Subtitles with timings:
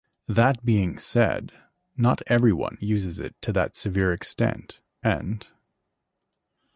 [0.27, 1.51] That being said,
[1.95, 5.45] not everyone uses it to that severe extent and